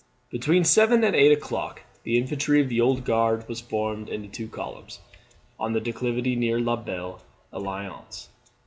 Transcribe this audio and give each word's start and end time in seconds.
Between 0.31 0.63
seven 0.63 1.03
and 1.03 1.15
eight 1.15 1.31
o'clock, 1.31 1.83
the 2.01 2.17
infantry 2.17 2.59
of 2.59 2.69
the 2.69 2.81
Old 2.81 3.05
Guard 3.05 3.47
was 3.47 3.61
formed 3.61 4.09
into 4.09 4.27
two 4.27 4.47
columns, 4.47 4.99
on 5.59 5.73
the 5.73 5.79
declivity 5.79 6.35
near 6.35 6.59
La 6.59 6.75
Belle 6.75 7.21
Alliance. 7.53 8.27